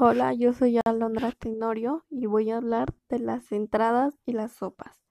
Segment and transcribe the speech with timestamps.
[0.00, 5.02] Hola, yo soy Alondra Tenorio y voy a hablar de las entradas y las sopas.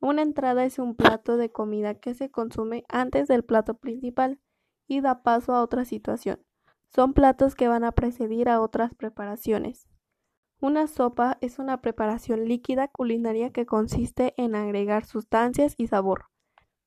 [0.00, 4.40] Una entrada es un plato de comida que se consume antes del plato principal
[4.88, 6.44] y da paso a otra situación.
[6.88, 9.88] Son platos que van a precedir a otras preparaciones.
[10.60, 16.24] Una sopa es una preparación líquida culinaria que consiste en agregar sustancias y sabor.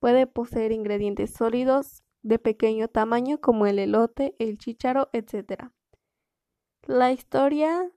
[0.02, 5.72] Puede poseer ingredientes sólidos de pequeño tamaño como el elote, el chícharo, etc.
[6.88, 7.92] La historia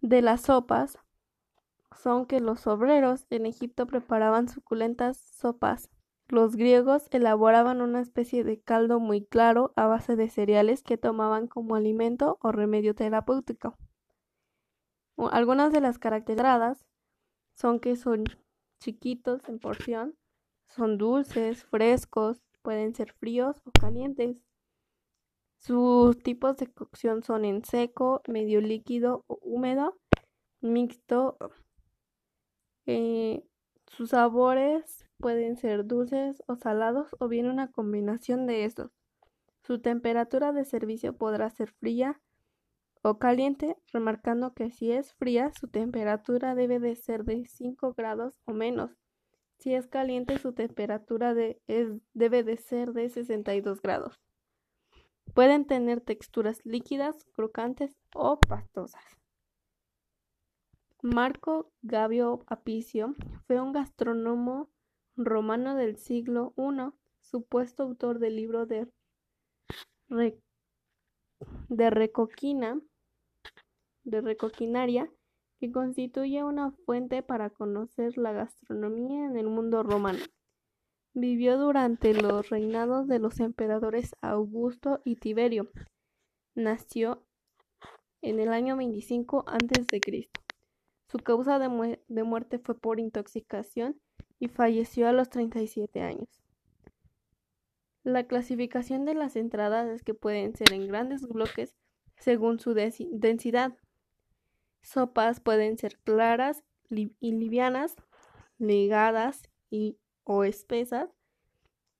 [0.00, 0.98] de las sopas
[1.94, 5.90] son que los obreros en Egipto preparaban suculentas sopas.
[6.28, 11.48] Los griegos elaboraban una especie de caldo muy claro a base de cereales que tomaban
[11.48, 13.76] como alimento o remedio terapéutico.
[15.18, 16.86] Algunas de las características
[17.52, 18.24] son que son
[18.78, 20.16] chiquitos en porción,
[20.66, 24.38] son dulces, frescos, pueden ser fríos o calientes.
[25.60, 29.98] Sus tipos de cocción son en seco, medio líquido o húmedo,
[30.62, 31.36] mixto.
[32.86, 33.44] Eh,
[33.86, 38.90] sus sabores pueden ser dulces o salados o bien una combinación de estos.
[39.62, 42.22] Su temperatura de servicio podrá ser fría
[43.02, 48.40] o caliente, remarcando que si es fría su temperatura debe de ser de 5 grados
[48.46, 48.92] o menos.
[49.58, 54.22] Si es caliente su temperatura debe de ser de 62 grados.
[55.34, 59.04] Pueden tener texturas líquidas, crocantes o pastosas.
[61.02, 63.14] Marco Gabio Apicio
[63.46, 64.68] fue un gastrónomo
[65.16, 68.86] romano del siglo I, supuesto autor del libro de,
[71.68, 72.80] de Recoquina,
[74.04, 75.10] de Recoquinaria,
[75.58, 80.20] que constituye una fuente para conocer la gastronomía en el mundo romano.
[81.12, 85.68] Vivió durante los reinados de los emperadores Augusto y Tiberio.
[86.54, 87.26] Nació
[88.22, 90.30] en el año 25 a.C.
[91.08, 91.68] Su causa de,
[92.24, 94.00] muerte fue por intoxicación
[94.38, 96.28] y falleció a los 37 años.
[98.04, 101.74] La clasificación de las entradas es que pueden ser en grandes bloques
[102.16, 103.76] según su densidad.
[104.82, 107.96] Sopas pueden ser claras y livianas,
[108.58, 111.10] ligadas y o espesas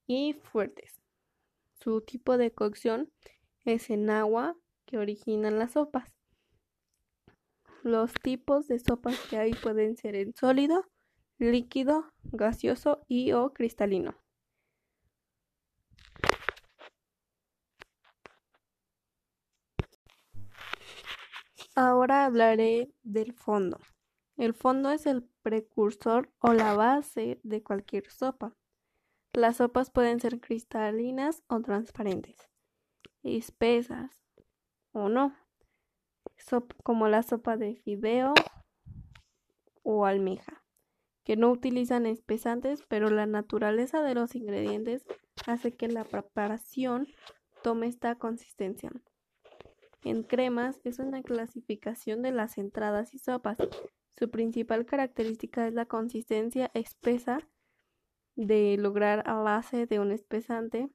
[0.07, 1.01] y fuertes.
[1.73, 3.11] Su tipo de cocción
[3.65, 6.13] es en agua que originan las sopas.
[7.83, 10.85] Los tipos de sopas que hay pueden ser en sólido,
[11.39, 14.15] líquido, gaseoso y o cristalino.
[21.75, 23.79] Ahora hablaré del fondo.
[24.41, 28.57] El fondo es el precursor o la base de cualquier sopa.
[29.35, 32.49] Las sopas pueden ser cristalinas o transparentes,
[33.23, 34.25] espesas
[34.93, 35.37] o no,
[36.83, 38.33] como la sopa de fideo
[39.83, 40.65] o almeja,
[41.23, 45.05] que no utilizan espesantes, pero la naturaleza de los ingredientes
[45.47, 47.07] hace que la preparación
[47.63, 48.91] tome esta consistencia.
[50.03, 53.59] En cremas es una clasificación de las entradas y sopas.
[54.21, 57.49] Su principal característica es la consistencia espesa
[58.37, 60.91] de lograr a base de un espesante.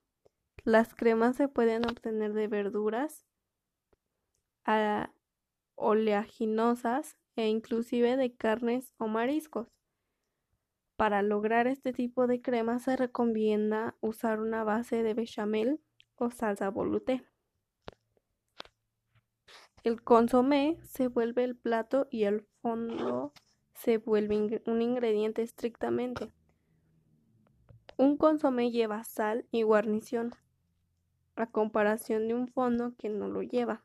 [0.64, 3.26] Las cremas se pueden obtener de verduras
[5.74, 9.70] oleaginosas e inclusive de carnes o mariscos.
[10.96, 15.82] Para lograr este tipo de crema se recomienda usar una base de bechamel
[16.14, 17.26] o salsa voluté.
[19.86, 23.34] El consomé se vuelve el plato y el fondo
[23.76, 26.34] se vuelve un ingrediente estrictamente.
[27.96, 30.34] Un consomé lleva sal y guarnición,
[31.36, 33.84] a comparación de un fondo que no lo lleva.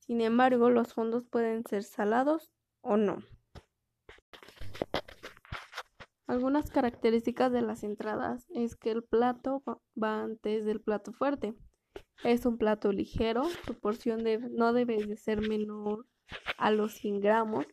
[0.00, 2.52] Sin embargo, los fondos pueden ser salados
[2.82, 3.22] o no.
[6.26, 9.62] Algunas características de las entradas es que el plato
[9.96, 11.54] va antes del plato fuerte.
[12.22, 16.06] Es un plato ligero, su porción no debe de ser menor
[16.58, 17.66] a los 100 gramos.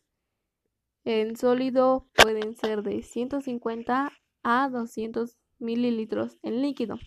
[1.04, 4.12] En sólido pueden ser de 150
[4.42, 6.98] a 200 mililitros en líquido.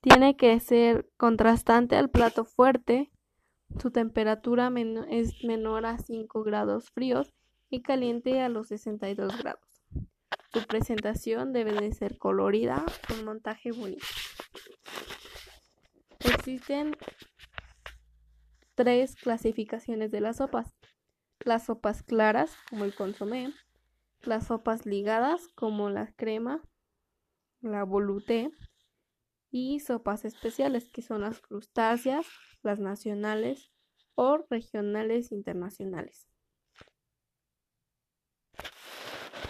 [0.00, 3.10] Tiene que ser contrastante al plato fuerte.
[3.80, 4.72] Su temperatura
[5.10, 7.32] es menor a 5 grados fríos
[7.70, 9.84] y caliente a los 62 grados.
[10.52, 14.06] Su presentación debe de ser colorida con montaje bonito.
[16.38, 16.96] Existen
[18.76, 20.72] tres clasificaciones de las sopas.
[21.40, 23.52] Las sopas claras, como el consomé,
[24.22, 26.62] las sopas ligadas, como la crema,
[27.60, 28.52] la voluté,
[29.50, 32.24] y sopas especiales, que son las crustáceas,
[32.62, 33.72] las nacionales
[34.14, 36.28] o regionales internacionales.